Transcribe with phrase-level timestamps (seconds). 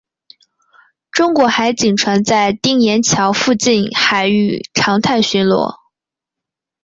[1.11, 5.75] 中国海警船在丁岩礁附近海域常态巡逻。